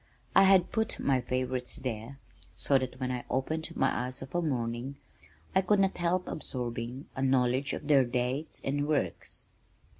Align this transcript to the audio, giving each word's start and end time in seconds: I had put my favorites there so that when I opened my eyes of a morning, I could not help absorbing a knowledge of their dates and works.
I 0.35 0.45
had 0.45 0.71
put 0.71 0.97
my 0.99 1.21
favorites 1.21 1.75
there 1.75 2.17
so 2.55 2.79
that 2.79 2.99
when 2.99 3.11
I 3.11 3.23
opened 3.29 3.69
my 3.77 4.07
eyes 4.07 4.23
of 4.23 4.33
a 4.33 4.41
morning, 4.41 4.95
I 5.53 5.61
could 5.61 5.77
not 5.79 5.95
help 5.95 6.27
absorbing 6.27 7.05
a 7.15 7.21
knowledge 7.21 7.73
of 7.73 7.87
their 7.87 8.03
dates 8.03 8.61
and 8.65 8.87
works. 8.87 9.45